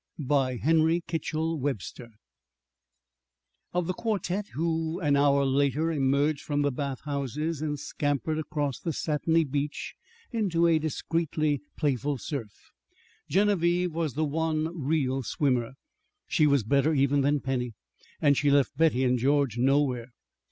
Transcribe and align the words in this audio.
BY 0.17 0.55
HENRY 0.55 1.01
KITCHELL 1.01 1.59
WEBSTER 1.59 2.09
Of 3.71 3.85
the 3.85 3.93
quartette 3.93 4.47
who, 4.55 4.99
an 4.99 5.15
hour 5.15 5.45
later, 5.45 5.91
emerged 5.91 6.41
from 6.41 6.63
the 6.63 6.71
bath 6.71 7.01
houses 7.05 7.61
and 7.61 7.79
scampered 7.79 8.39
across 8.39 8.79
the 8.79 8.93
satiny 8.93 9.43
beech 9.43 9.93
into 10.31 10.65
a 10.65 10.79
discreetly 10.79 11.61
playful 11.77 12.17
surf, 12.17 12.71
Genevieve 13.29 13.93
was 13.93 14.15
the 14.15 14.25
one 14.25 14.75
real 14.75 15.21
swimmer. 15.21 15.73
She 16.25 16.47
was 16.47 16.63
better 16.63 16.95
even 16.95 17.21
than 17.21 17.39
Penny, 17.39 17.73
and 18.19 18.35
she 18.35 18.49
left 18.49 18.75
Betty 18.75 19.03
and 19.03 19.19
George 19.19 19.59
nowhere. 19.59 20.07